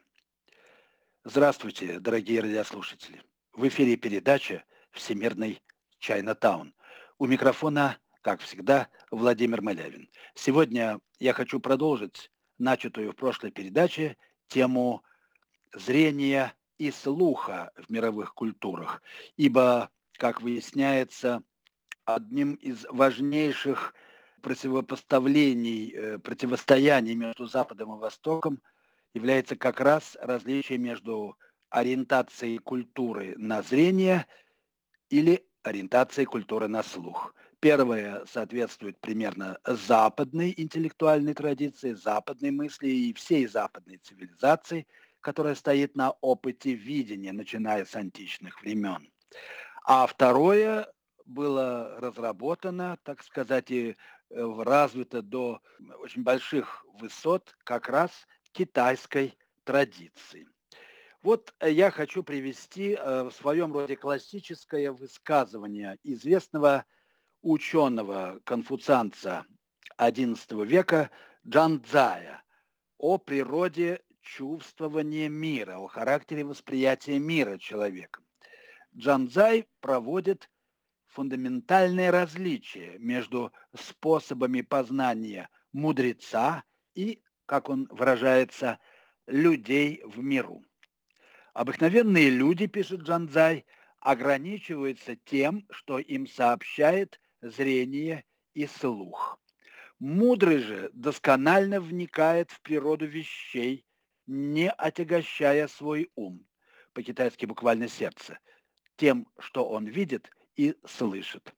[1.25, 3.21] Здравствуйте, дорогие радиослушатели.
[3.51, 5.61] В эфире передача «Всемирный
[5.99, 6.73] Чайнатаун».
[7.17, 10.09] У микрофона, как всегда, Владимир Малявин.
[10.33, 14.15] Сегодня я хочу продолжить начатую в прошлой передаче
[14.47, 15.03] тему
[15.73, 19.01] зрения и слуха в мировых культурах,
[19.35, 21.43] ибо, как выясняется,
[22.05, 23.93] одним из важнейших
[24.41, 28.61] противопоставлений, э, противостояний между Западом и Востоком
[29.13, 31.37] является как раз различие между
[31.69, 34.25] ориентацией культуры на зрение
[35.09, 37.33] или ориентацией культуры на слух.
[37.59, 44.87] Первое соответствует примерно западной интеллектуальной традиции, западной мысли и всей западной цивилизации,
[45.21, 49.11] которая стоит на опыте видения, начиная с античных времен.
[49.83, 50.87] А второе
[51.25, 53.95] было разработано, так сказать, и
[54.33, 55.61] развито до
[55.99, 58.11] очень больших высот как раз
[58.51, 60.47] китайской традиции.
[61.21, 66.85] Вот э, я хочу привести э, в своем роде классическое высказывание известного
[67.43, 69.45] ученого-конфуцианца
[69.97, 71.11] XI века
[71.47, 72.43] Джан Цзая
[72.97, 78.25] о природе чувствования мира, о характере восприятия мира человеком.
[78.95, 80.49] Джан Цзай проводит
[81.11, 86.63] фундаментальное различие между способами познания мудреца
[86.95, 88.79] и, как он выражается,
[89.27, 90.63] людей в миру.
[91.53, 93.65] Обыкновенные люди, пишет Джанзай,
[93.99, 99.39] ограничиваются тем, что им сообщает зрение и слух.
[99.99, 103.85] Мудрый же досконально вникает в природу вещей,
[104.25, 106.47] не отягощая свой ум,
[106.93, 108.39] по-китайски буквально сердце,
[108.95, 111.53] тем, что он видит и слышит.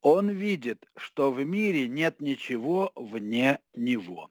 [0.00, 4.30] Он видит, что в мире нет ничего вне него.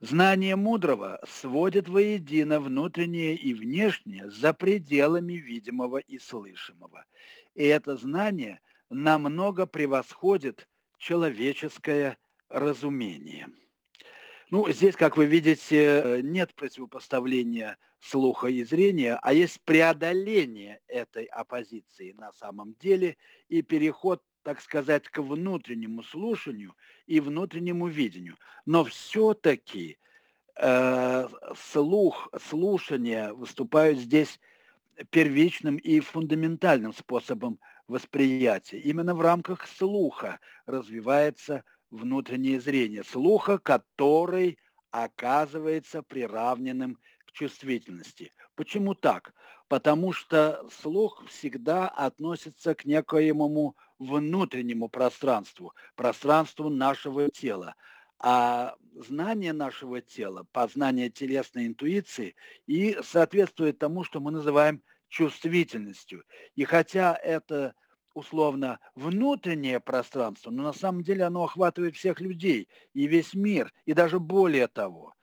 [0.00, 7.04] Знание мудрого сводит воедино внутреннее и внешнее за пределами видимого и слышимого.
[7.54, 12.16] И это знание намного превосходит человеческое
[12.48, 13.48] разумение.
[14.50, 22.12] Ну, здесь, как вы видите, нет противопоставления слуха и зрения, а есть преодоление этой оппозиции
[22.12, 23.16] на самом деле
[23.48, 26.74] и переход так сказать, к внутреннему слушанию
[27.06, 28.38] и внутреннему видению.
[28.64, 29.98] Но все-таки
[30.56, 34.40] э, слух, слушание выступают здесь
[35.10, 37.58] первичным и фундаментальным способом
[37.88, 38.78] восприятия.
[38.78, 43.04] Именно в рамках слуха развивается внутреннее зрение.
[43.04, 44.58] Слуха, который
[44.90, 46.98] оказывается приравненным
[47.38, 48.32] чувствительности.
[48.56, 49.32] Почему так?
[49.68, 57.74] Потому что слух всегда относится к некоему внутреннему пространству, пространству нашего тела.
[58.20, 62.34] А знание нашего тела, познание телесной интуиции
[62.66, 66.24] и соответствует тому, что мы называем чувствительностью.
[66.56, 67.74] И хотя это
[68.14, 73.92] условно внутреннее пространство, но на самом деле оно охватывает всех людей и весь мир, и
[73.92, 75.14] даже более того.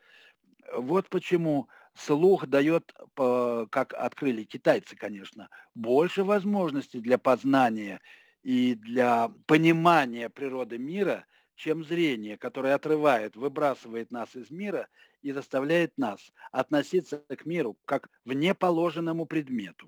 [0.73, 8.01] Вот почему слух дает, как открыли китайцы, конечно, больше возможностей для познания
[8.43, 14.87] и для понимания природы мира, чем зрение, которое отрывает, выбрасывает нас из мира
[15.21, 19.87] и заставляет нас относиться к миру как в неположенному предмету.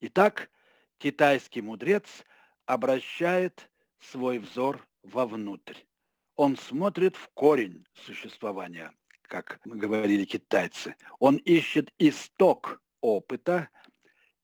[0.00, 0.50] Итак,
[0.98, 2.04] китайский мудрец
[2.66, 5.78] обращает свой взор вовнутрь.
[6.36, 8.92] Он смотрит в корень существования,
[9.28, 10.96] как говорили китайцы.
[11.20, 13.68] Он ищет исток опыта,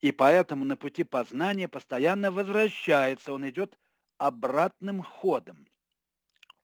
[0.01, 3.77] и поэтому на пути познания постоянно возвращается, он идет
[4.19, 5.67] обратным ходом.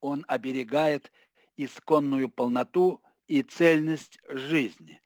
[0.00, 1.10] Он оберегает
[1.56, 5.00] исконную полноту и цельность жизни.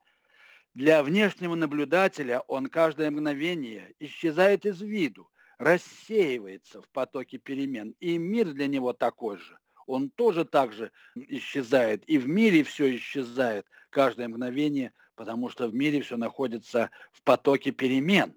[0.75, 8.53] Для внешнего наблюдателя он каждое мгновение исчезает из виду, рассеивается в потоке перемен, и мир
[8.53, 9.59] для него такой же.
[9.87, 15.75] Он тоже так же исчезает, и в мире все исчезает каждое мгновение– потому что в
[15.75, 18.35] мире все находится в потоке перемен.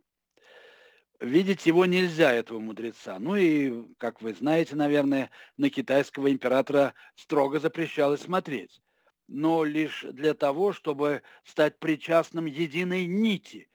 [1.20, 3.18] Видеть его нельзя, этого мудреца.
[3.18, 8.82] Ну и, как вы знаете, наверное, на китайского императора строго запрещалось смотреть.
[9.28, 13.68] Но лишь для того, чтобы стать причастным единой нити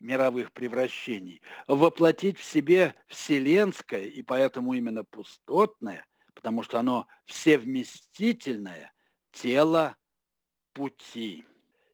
[0.00, 6.06] мировых превращений, воплотить в себе вселенское и поэтому именно пустотное,
[6.38, 8.92] потому что оно всевместительное
[9.32, 9.96] тело
[10.72, 11.44] пути.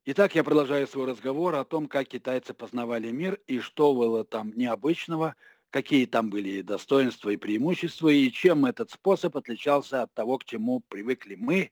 [0.04, 4.52] Итак, я продолжаю свой разговор о том, как китайцы познавали мир и что было там
[4.54, 5.34] необычного,
[5.70, 10.80] какие там были достоинства и преимущества, и чем этот способ отличался от того, к чему
[10.80, 11.70] привыкли мы,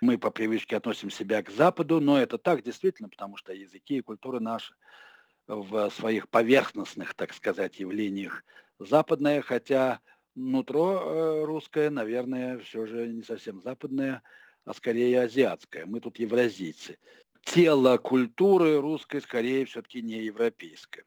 [0.00, 4.02] Мы по привычке относим себя к Западу, но это так действительно, потому что языки и
[4.02, 4.74] культура наши
[5.46, 8.44] в своих поверхностных, так сказать, явлениях
[8.78, 10.00] западная, хотя
[10.36, 14.22] нутро э, русское, наверное, все же не совсем западное,
[14.64, 15.86] а скорее азиатское.
[15.86, 16.98] Мы тут евразийцы.
[17.42, 21.04] Тело культуры русской скорее все-таки не европейское.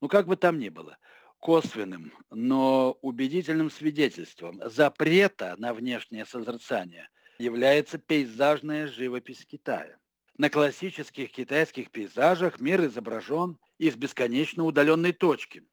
[0.00, 0.98] Ну, как бы там ни было,
[1.40, 9.98] косвенным, но убедительным свидетельством запрета на внешнее созерцание является пейзажная живопись Китая.
[10.36, 15.64] На классических китайских пейзажах мир изображен из бесконечно удаленной точки,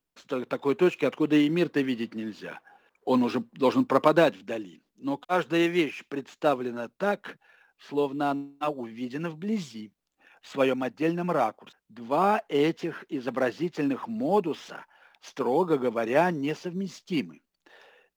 [0.48, 2.60] такой точки, откуда и мир-то видеть нельзя.
[3.04, 4.84] Он уже должен пропадать вдали.
[4.96, 7.38] Но каждая вещь представлена так,
[7.78, 9.94] словно она увидена вблизи,
[10.42, 11.78] в своем отдельном ракурсе.
[11.90, 14.86] Два этих изобразительных модуса,
[15.22, 17.42] строго говоря, несовместимы.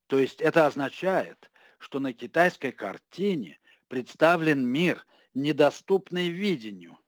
[0.07, 5.05] То есть это означает, что на китайской картине представлен мир–
[5.39, 6.99] недоступный видению,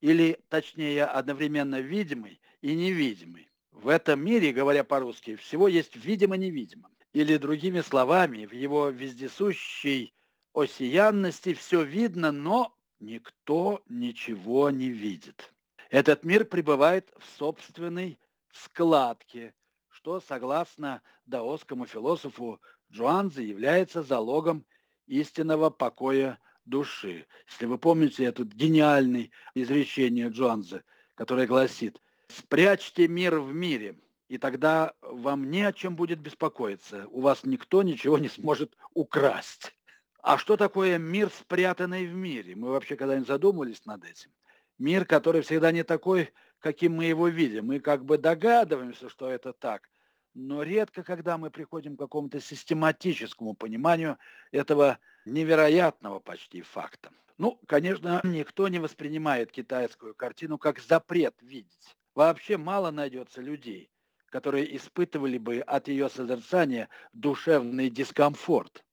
[0.00, 3.47] или, точнее, одновременно видимый и невидимый.
[3.72, 6.90] В этом мире, говоря по-русски, всего есть видимо-невидимо.
[7.12, 10.14] Или, другими словами, в его вездесущей
[10.52, 15.52] осиянности все видно, но никто ничего не видит.
[15.90, 18.18] Этот мир пребывает в собственной
[18.52, 19.54] складке,
[19.88, 22.60] что, согласно даосскому философу
[22.92, 24.66] Джуанзе, является залогом
[25.06, 27.26] истинного покоя души.
[27.48, 33.98] Если вы помните это гениальное изречение Джонса, которое гласит «Спрячьте мир в мире,
[34.28, 37.06] и тогда вам не о чем будет беспокоиться.
[37.08, 39.74] У вас никто ничего не сможет украсть».
[40.20, 42.56] А что такое мир, спрятанный в мире?
[42.56, 44.30] Мы вообще когда-нибудь задумывались над этим?
[44.76, 47.66] Мир, который всегда не такой, каким мы его видим.
[47.66, 49.88] Мы как бы догадываемся, что это так,
[50.34, 54.18] но редко, когда мы приходим к какому-то систематическому пониманию
[54.52, 57.10] этого невероятного почти факта.
[57.38, 61.96] Ну, конечно, никто не воспринимает китайскую картину как запрет видеть.
[62.18, 63.92] Вообще мало найдется людей,
[64.26, 68.84] которые испытывали бы от ее созерцания душевный дискомфорт.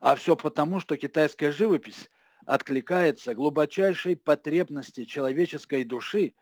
[0.00, 2.10] А все потому, что китайская живопись
[2.44, 6.34] откликается глубочайшей потребности человеческой души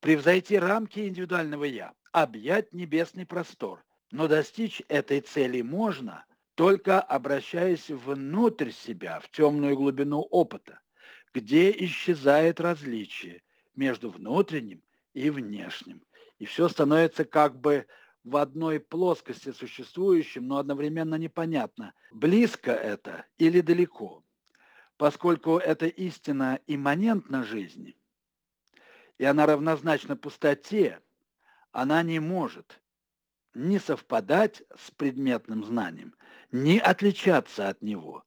[0.00, 3.84] превзойти рамки индивидуального «я», объять небесный простор.
[4.10, 6.24] Но достичь этой цели можно,
[6.56, 10.80] только обращаясь внутрь себя, в темную глубину опыта,
[11.32, 13.44] где исчезает различие
[13.76, 14.82] между внутренним
[15.14, 16.02] и внешним.
[16.38, 17.86] И все становится как бы
[18.24, 24.24] в одной плоскости существующим, но одновременно непонятно, близко это или далеко.
[24.96, 27.96] Поскольку эта истина имманентна жизни,
[29.16, 31.00] и она равнозначна пустоте,
[31.72, 32.80] она не может
[33.54, 36.14] не совпадать с предметным знанием,
[36.52, 38.24] не отличаться от него.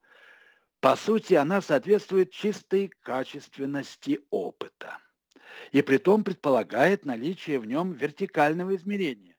[0.79, 4.97] По сути, она соответствует чистой качественности опыта.
[5.71, 9.35] И при том предполагает наличие в нем вертикального измерения,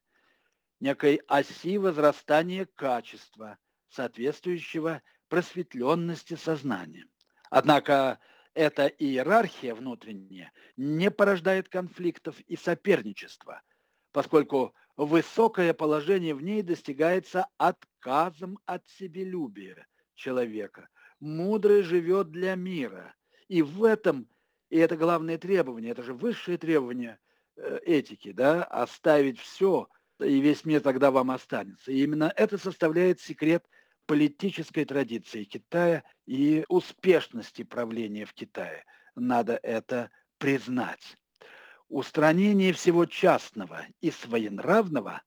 [0.80, 3.58] некой оси возрастания качества,
[3.88, 7.06] соответствующего просветленности сознания.
[7.50, 8.18] Однако
[8.54, 13.62] эта иерархия внутренняя не порождает конфликтов и соперничества,
[14.12, 20.88] поскольку высокое положение в ней достигается отказом от себелюбия человека.
[21.20, 23.14] Мудрый живет для мира.
[23.48, 24.28] И в этом,
[24.72, 27.18] и это главное требование, это же высшее требование
[27.56, 29.86] э, этики, да, оставить все,
[30.18, 31.92] и весь мир тогда вам останется.
[31.92, 33.66] И именно это составляет секрет
[34.06, 38.86] политической традиции Китая и успешности правления в Китае.
[39.14, 41.18] Надо это признать.
[41.90, 45.20] Устранение всего частного и своенравного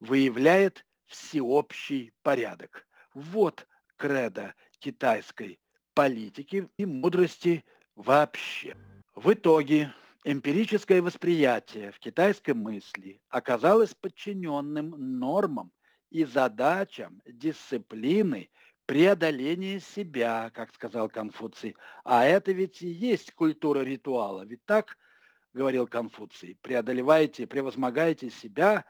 [0.00, 2.88] выявляет всеобщий порядок.
[3.14, 5.60] Вот кредо китайской
[5.94, 7.64] политики и мудрости
[8.00, 8.76] вообще.
[9.14, 9.92] В итоге
[10.24, 15.72] эмпирическое восприятие в китайской мысли оказалось подчиненным нормам
[16.10, 18.50] и задачам дисциплины
[18.86, 21.76] преодоления себя, как сказал Конфуций.
[22.04, 24.44] А это ведь и есть культура ритуала.
[24.44, 24.96] Ведь так–
[25.52, 28.84] говорил Конфуций, преодолеваете, превозмогаете себя,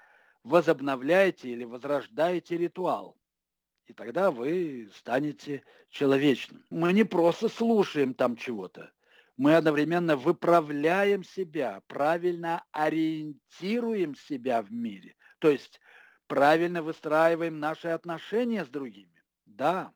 [0.45, 3.17] возобновляете или возрождаете ритуал.
[3.87, 6.65] И тогда вы станете человечным.
[6.71, 8.93] Мы не просто слушаем там чего-то,
[9.41, 15.17] мы одновременно выправляем себя, правильно ориентируем себя в мире.
[15.39, 15.81] То есть
[16.27, 19.25] правильно выстраиваем наши отношения с другими.
[19.47, 19.95] Да.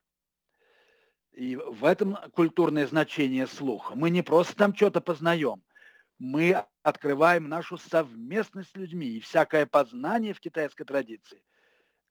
[1.33, 3.95] И в этом культурное значение слуха.
[3.95, 5.63] Мы не просто там что-то познаем–
[6.19, 9.09] мы открываем нашу совместность с людьми.
[9.09, 11.43] И всякое познание в китайской традиции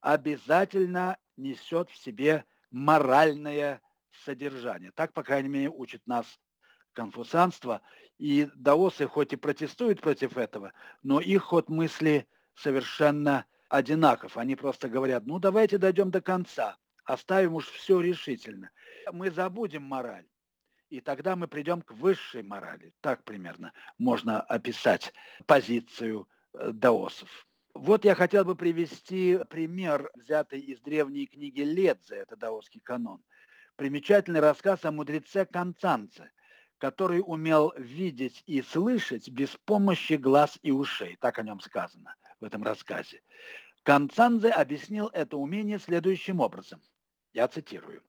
[0.01, 3.81] обязательно несет в себе моральное
[4.23, 4.91] содержания.
[4.93, 6.27] Так, по крайней мере, учит нас
[6.93, 7.81] конфуцианство.
[8.17, 14.37] И даосы хоть и протестуют против этого, но их ход мысли совершенно одинаков.
[14.37, 18.69] Они просто говорят, ну давайте дойдем до конца, оставим уж все решительно.
[19.11, 20.27] Мы забудем мораль.
[20.89, 22.93] И тогда мы придем к высшей морали.
[23.01, 25.11] Так примерно можно описать
[25.47, 27.47] позицию э, даосов.
[27.73, 33.23] Вот я хотел бы привести пример, взятый из древней книги Ледзе, это даосский канон.
[33.75, 36.29] Примечательный рассказ о мудреце Концанце,
[36.84, 41.15] который умел видеть и слышать без помощи глаз и ушей.
[41.21, 43.21] Так о нем сказано в этом рассказе.
[43.84, 46.81] Концанзе объяснил это умение следующим образом.
[47.31, 48.03] Я цитирую.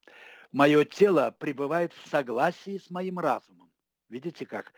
[0.50, 3.70] «Мое тело пребывает в согласии с моим разумом».
[4.08, 4.72] Видите, как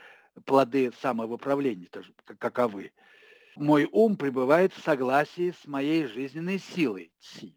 [0.44, 1.88] плоды самовыправления
[2.38, 2.92] каковы.
[3.57, 7.14] Мой ум пребывает в согласии с моей жизненной силой.
[7.18, 7.57] Си.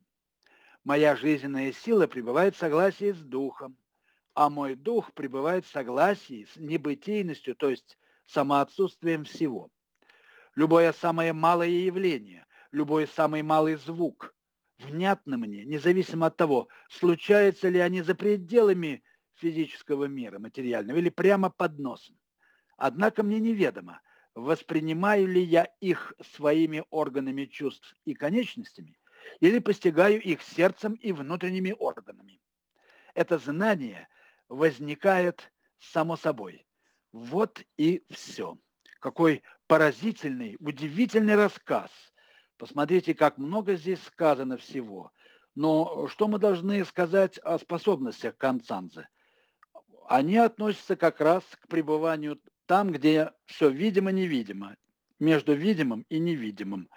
[0.85, 3.75] Моя жизненная сила пребывает в согласии с духом,
[4.33, 9.69] а мой дух пребывает в согласии с небытийностью, то есть самоотсутствием всего.
[10.55, 14.33] Любое самое малое явление, любой самый малый звук
[14.79, 19.03] внятно мне, независимо от того, случаются ли они за пределами
[19.35, 22.17] физического мира, материального, или прямо под носом.
[22.77, 24.01] Однако мне неведомо,
[24.35, 28.97] воспринимаю ли я их своими органами чувств и конечностями,
[29.39, 32.39] или постигаю их сердцем и внутренними органами.
[33.13, 34.07] Это знание
[34.49, 36.65] возникает само собой.
[37.11, 38.57] Вот и все.
[38.99, 41.91] Какой поразительный, удивительный рассказ.
[42.57, 45.11] Посмотрите, как много здесь сказано всего.
[45.55, 49.07] Но что мы должны сказать о способностях Канцанзе?
[50.07, 54.75] Они относятся как раз к пребыванию там, где все видимо-невидимо,
[55.19, 56.89] между видимым и невидимым,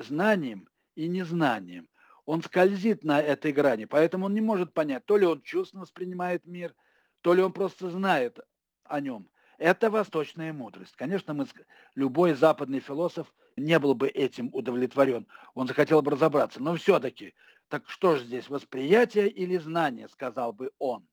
[0.00, 1.88] знанием и незнанием.
[2.24, 6.44] Он скользит на этой грани, поэтому он не может понять, то ли он чувственно воспринимает
[6.44, 6.74] мир,
[7.20, 8.38] то ли он просто знает
[8.84, 9.28] о нем.
[9.58, 10.94] Это восточная мудрость.
[10.96, 11.46] Конечно, мы,
[11.94, 15.26] любой западный философ не был бы этим удовлетворен.
[15.54, 16.62] Он захотел бы разобраться.
[16.62, 17.34] Но все-таки,
[17.68, 21.06] так что же здесь, восприятие или знание, сказал бы он.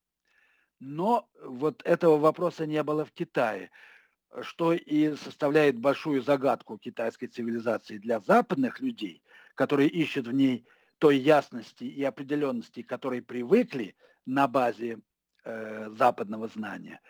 [0.79, 3.71] Но вот этого вопроса не было в Китае
[4.41, 9.23] что и составляет большую загадку китайской цивилизации для западных людей,
[9.55, 13.95] которые ищут в ней той ясности и определенности, которой привыкли
[14.25, 14.99] на базе
[15.45, 17.01] э, западного знания,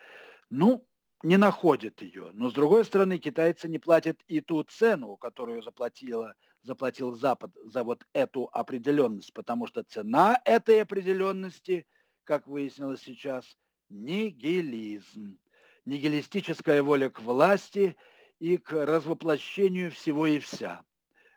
[0.50, 0.86] ну,
[1.22, 2.30] не находят ее.
[2.34, 7.82] Но, с другой стороны, китайцы не платят и ту цену, которую заплатила, заплатил Запад за
[7.82, 11.86] вот эту определенность, потому что цена этой определенности,
[12.24, 13.56] как выяснилось сейчас,
[13.88, 15.38] нигилизм
[15.86, 17.96] нигилистическая воля к власти
[18.38, 20.82] и к развоплощению всего и вся.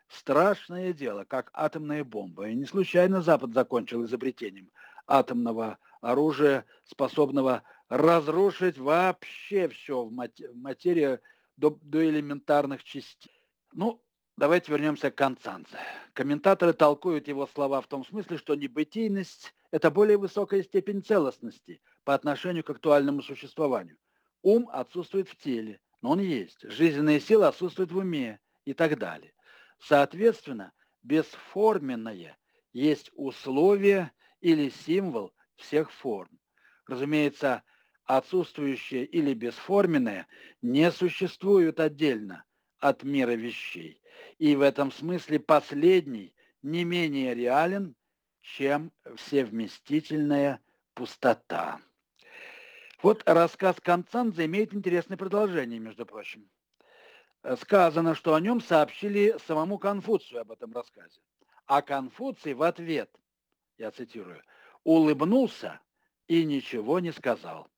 [0.08, 2.48] Страшное дело, как атомная бомба.
[2.48, 4.70] И не случайно Запад закончил изобретением
[5.10, 11.18] атомного оружия, способного разрушить вообще все в материи
[11.56, 13.42] до, до элементарных частей.
[13.72, 14.02] Ну,
[14.36, 15.78] давайте вернемся к Констанце.
[16.14, 22.14] Комментаторы толкуют его слова в том смысле, что небытийность– это более высокая степень целостности по
[22.14, 23.96] отношению к актуальному существованию–
[24.42, 26.62] Ум отсутствует в теле, но он есть.
[26.62, 29.32] Жизненная сила отсутствует в уме и так далее.
[29.78, 32.38] Соответственно, бесформенное
[32.72, 36.38] есть условие или символ всех форм.
[36.86, 37.62] Разумеется,
[38.04, 40.26] отсутствующее или бесформенное
[40.62, 42.44] не существуют отдельно
[42.78, 44.02] от мира вещей.
[44.38, 47.94] И в этом смысле последний не менее реален,
[48.40, 50.60] чем всевместительная
[50.94, 51.80] пустота.
[53.02, 56.50] Вот рассказ Концанзе имеет интересное продолжение, между прочим.
[57.60, 61.20] Сказано, что о нем сообщили самому Конфуцию об этом рассказе.
[61.66, 63.10] А Конфуций в ответ,
[63.80, 64.42] я цитирую,
[64.84, 65.80] улыбнулся
[66.28, 67.68] и ничего не сказал.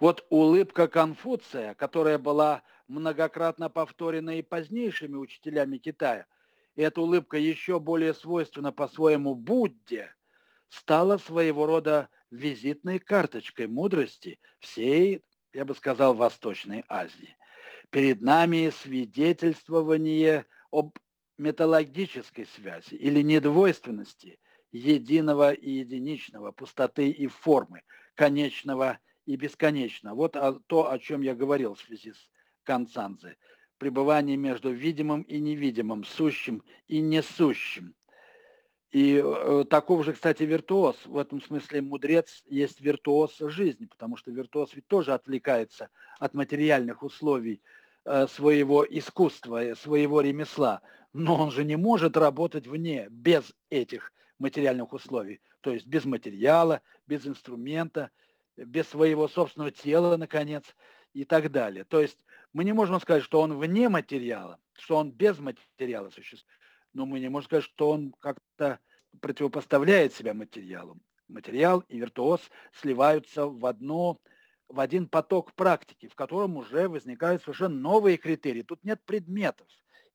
[0.00, 6.26] Вот улыбка Конфуция, которая была многократно повторена и позднейшими учителями Китая,
[6.76, 10.14] и эта улыбка еще более свойственна по-своему Будде,
[10.68, 17.36] стала своего рода визитной карточкой мудрости всей, я бы сказал, Восточной Азии.
[17.90, 20.96] Перед нами свидетельствование об
[21.38, 24.38] металлогической связи или недвойственности
[24.72, 27.82] единого и единичного, пустоты и формы,
[28.14, 30.14] конечного и бесконечного.
[30.14, 32.30] Вот то, о чем я говорил в связи с
[32.64, 33.36] Канцанзе.
[33.78, 37.94] Пребывание между видимым и невидимым, сущим и несущим,
[38.90, 40.96] и э, таков же, кстати, виртуоз.
[41.04, 47.02] В этом смысле мудрец есть виртуоз жизни, потому что виртуоз ведь тоже отвлекается от материальных
[47.02, 47.60] условий
[48.04, 50.80] э, своего искусства, своего ремесла.
[51.12, 56.82] Но он же не может работать вне, без этих материальных условий, то есть без материала,
[57.06, 58.10] без инструмента,
[58.56, 60.64] без своего собственного тела, наконец,
[61.12, 61.84] и так далее.
[61.84, 62.18] То есть
[62.52, 66.58] мы не можем сказать, что он вне материала, что он без материала существует,
[66.92, 68.78] но мы не можем сказать, что он как-то
[69.20, 70.98] противопоставляет себя материалу.
[71.28, 72.40] Материал и виртуоз
[72.72, 74.18] сливаются в одно,
[74.68, 78.62] в один поток практики, в котором уже возникают совершенно новые критерии.
[78.62, 79.66] Тут нет предметов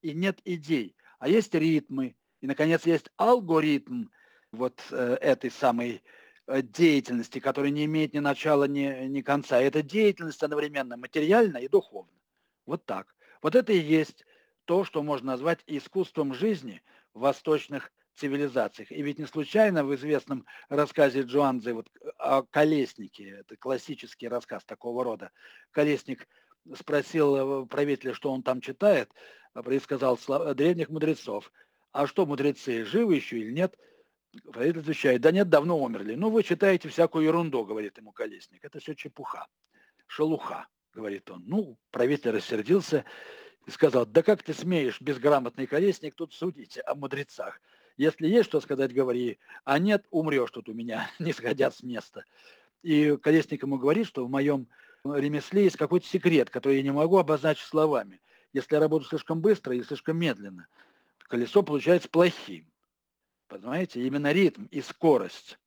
[0.01, 2.15] и нет идей, а есть ритмы.
[2.43, 4.07] И, наконец, есть алгоритм
[4.51, 6.03] вот э, этой самой
[6.45, 9.61] э, деятельности, которая не имеет ни начала, ни, ни конца.
[9.61, 12.11] Эта деятельность одновременно материальна и духовна.
[12.65, 13.15] Вот так.
[13.41, 14.25] Вот это и есть
[14.65, 16.83] то, что можно назвать искусством жизни
[17.13, 18.91] в восточных цивилизациях.
[18.91, 21.87] И ведь не случайно в известном рассказе Джоанзе вот,
[22.17, 25.31] о колеснике, это классический рассказ такого рода,
[25.71, 26.27] колесник
[26.77, 29.09] спросил э, правителя, что он там читает,
[29.53, 30.19] а предсказал
[30.55, 31.49] древних мудрецов.
[31.93, 33.77] А что мудрецы, живы еще или нет?
[34.51, 36.15] Правитель отвечает, да нет, давно умерли.
[36.15, 38.65] Ну, вы читаете всякую ерунду, говорит ему колесник.
[38.65, 39.47] Это все чепуха,
[40.07, 41.43] шелуха, говорит он.
[41.45, 43.05] Ну, правитель рассердился
[43.67, 47.61] и сказал, да как ты смеешь, безграмотный колесник, тут судить о мудрецах.
[47.95, 52.25] Если есть что сказать, говори, а нет, умрешь тут у меня, не сходя с места.
[52.81, 54.67] И Колесник ему говорит, что в моем
[55.05, 58.19] ремесле есть какой-то секрет, который я не могу обозначить словами.
[58.51, 60.67] Если я работаю слишком быстро или слишком медленно,
[61.27, 62.71] колесо получается плохим.
[63.47, 65.59] Понимаете, именно ритм и скорость.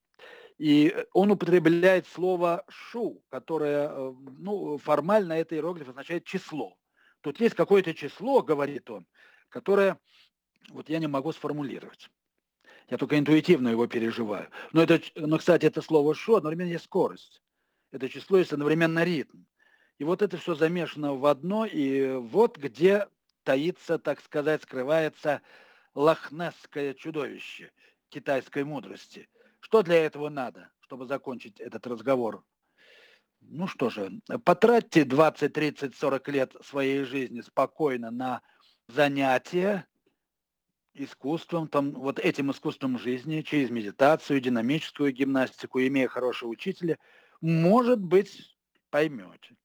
[0.59, 6.77] И он употребляет слово «шу», которое, э, ну, формально это иероглиф означает «число».
[7.21, 9.07] Тут есть какое-то число, говорит он,
[9.49, 9.99] которое
[10.71, 12.09] вот я не могу сформулировать.
[12.89, 14.49] Я только интуитивно его переживаю.
[14.73, 17.43] Но, это, но кстати, это слово «шо» одновременно есть скорость.
[17.91, 19.43] Это число есть одновременно ритм.
[19.99, 23.09] И вот это все замешано в одно, и вот где
[23.47, 25.41] таится, так сказать, скрывается
[25.95, 27.71] лохнесское чудовище
[28.09, 29.29] китайской мудрости.
[29.61, 32.45] Что для этого надо, чтобы закончить этот разговор?
[33.41, 38.43] Ну что же, потратьте 20, 30, 40 лет своей жизни спокойно на
[38.89, 39.87] занятия,
[40.95, 46.99] искусством, там, вот этим искусством жизни, через медитацию, динамическую гимнастику, имея хорошего учителя,
[47.41, 48.57] может быть,
[48.91, 49.57] поймете.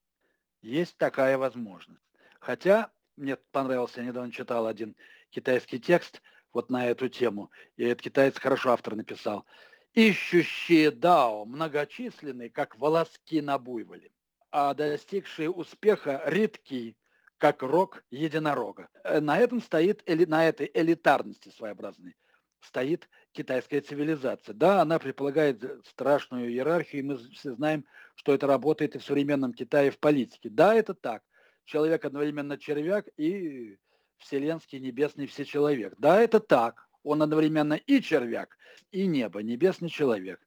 [0.62, 2.04] Есть такая возможность.
[2.40, 4.96] Хотя мне понравился, я недавно читал один
[5.30, 6.22] китайский текст
[6.54, 9.46] вот на эту тему, и этот китаец хорошо автор написал.
[9.94, 14.12] «Ищущие дао многочисленные, как волоски на буйволе,
[14.52, 16.96] а достигшие успеха редки,
[17.38, 18.90] как рог единорога.
[19.04, 22.16] Э, на этом стоит, на этой элитарности своеобразной,
[22.62, 24.54] стоит китайская цивилизация.
[24.54, 27.86] Да, она предполагает страшную иерархию, и мы все знаем,
[28.16, 30.50] что это работает и в современном Китае в политике.
[30.50, 31.24] Да, это так.
[31.66, 33.78] Человек одновременно червяк и
[34.18, 35.94] вселенский небесный всечеловек.
[35.98, 36.88] Да, это так.
[37.04, 38.58] Он одновременно и червяк,
[38.92, 40.40] и небо, небесный человек.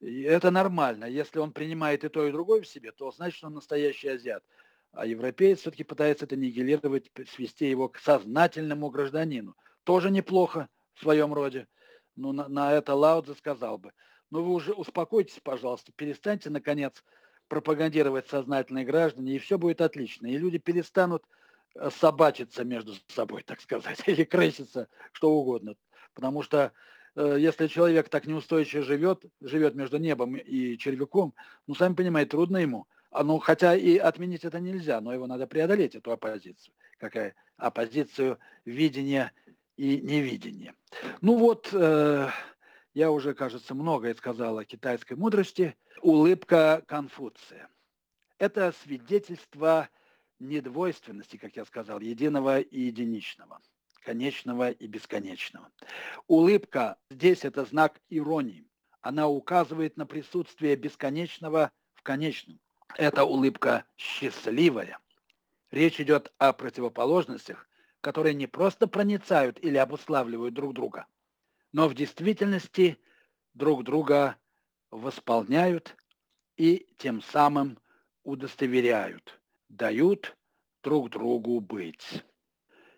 [0.00, 1.04] И это нормально.
[1.04, 4.44] Если он принимает и то, и другое в себе, то значит, он настоящий азиат.
[4.92, 9.56] А европеец все-таки пытается это нигилировать, свести его к сознательному гражданину.
[9.84, 11.68] Тоже неплохо в своем роде.
[12.16, 13.92] Ну, на, на это Лаудзе сказал бы.
[14.30, 17.04] Ну, вы уже успокойтесь, пожалуйста, перестаньте, наконец,
[17.48, 20.26] пропагандировать сознательные граждане, и все будет отлично.
[20.26, 21.24] И люди перестанут
[21.74, 25.74] э, собачиться между собой, так сказать, или крыситься, что угодно.
[26.14, 26.72] Потому что
[27.16, 31.34] э, если человек так неустойчиво живет, живет между небом и червяком,
[31.66, 35.46] ну, сами понимаете, трудно ему– а, ну, хотя и отменить это нельзя, но его надо
[35.46, 36.74] преодолеть, эту оппозицию.
[36.98, 39.32] Какая оппозицию видения
[39.76, 40.74] и невидения.
[41.20, 42.28] Ну вот, э,
[42.94, 45.76] я уже, кажется, многое сказал о китайской мудрости.
[46.02, 47.68] Улыбка Конфуция.
[48.38, 49.88] Это свидетельство
[50.38, 53.60] недвойственности, как я сказал, единого и единичного,
[54.04, 55.70] конечного и бесконечного.
[56.28, 58.66] Улыбка здесь это знак иронии.
[59.00, 62.60] Она указывает на присутствие бесконечного в конечном.
[62.96, 64.98] Эта улыбка счастливая.
[65.70, 67.68] Речь идет о противоположностях,
[68.00, 71.06] которые не просто проницают или обуславливают друг друга,
[71.72, 72.98] но в действительности
[73.54, 74.36] друг друга
[74.90, 75.96] восполняют
[76.56, 77.78] и тем самым
[78.24, 80.36] удостоверяют, дают
[80.82, 82.24] друг другу быть.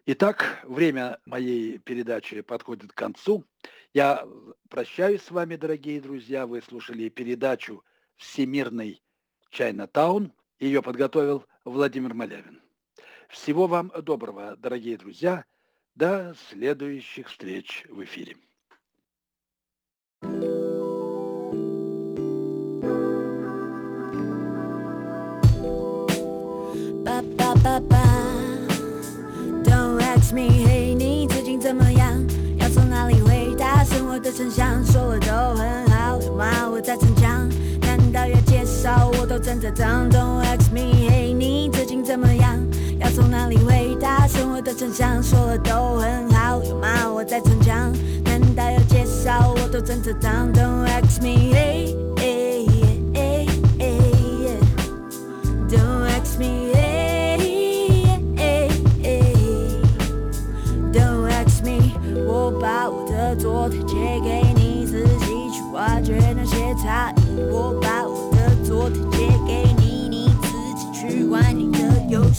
[0.07, 3.45] Итак, время моей передачи подходит к концу.
[3.93, 4.27] Я
[4.69, 6.47] прощаюсь с вами, дорогие друзья.
[6.47, 7.85] Вы слушали передачу
[8.17, 9.03] «Всемирный
[9.51, 10.33] Чайна-таун.
[10.59, 12.63] Ее подготовил Владимир Малявин.
[13.29, 15.45] Всего вам доброго, дорогие друзья.
[15.95, 18.37] До следующих встреч в эфире.
[20.23, 20.37] Don't
[30.03, 32.13] ask me, hey，你最近怎么样？
[32.59, 33.83] 要从哪里回答？
[33.83, 36.69] 生活的成想，说的都很好，有吗？
[36.71, 37.49] 我在逞强，
[37.81, 42.59] 难道要介绍我都正在当？Don't ask me，嘿，你最近怎么样？
[42.99, 44.27] 要从哪里回答？
[44.27, 47.11] 生活的真相，说的都很好，有吗？
[47.11, 47.91] 我在逞强，
[49.30, 50.52] 难道要介绍我都正在当？
[50.52, 51.96] Don't ask me，嘿。
[55.70, 56.74] Don't ask me.
[60.92, 61.92] Don't ask me.
[62.28, 67.22] 我把我的昨天借给你，自己去挖掘那些差异。
[67.52, 71.80] 我把我的昨天借给你，你自己去玩你的
[72.10, 72.39] 游戏。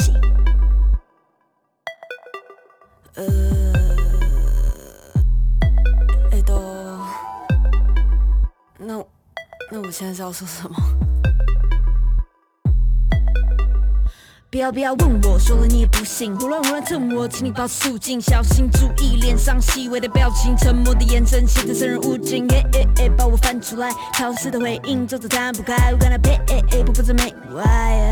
[9.92, 10.78] 我现在是要说什么？
[14.50, 16.34] 不要不要问我，说了你也不信。
[16.34, 22.50] 胡乱胡乱蹭我，请你保持肃静，小心注意脸上细微的表情，沉默的眼神显得生人勿近。
[22.54, 25.92] 哎哎哎，把我翻出来，潮湿的回应，皱皱弹不开。
[25.92, 26.40] 我感到悲，
[26.86, 27.24] 不负责没
[27.54, 28.10] why。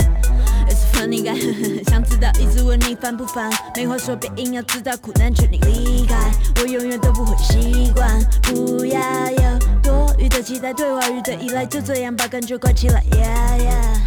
[0.68, 1.40] It's funny guy，
[1.90, 3.50] 想知道，一直问你烦不烦？
[3.78, 6.30] 没话说，别硬要知道，苦难劝你离开。
[6.62, 9.00] 我永远都不会习惯，不要
[9.32, 9.79] 有
[10.20, 13.02] 多余的期待，对话语的依赖，就这样把感觉关起来。
[13.12, 14.02] Yeah yeah。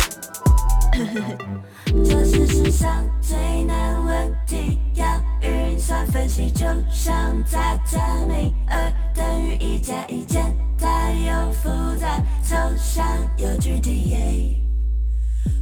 [2.04, 3.34] 这是世上最
[3.64, 5.06] 难问题，要
[5.40, 7.98] 运算分析，就像在证
[8.28, 13.06] 明二等于一加一，简单又复杂，抽象
[13.38, 14.62] 又具体，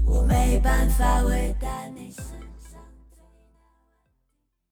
[0.04, 2.12] 我没办法回答你。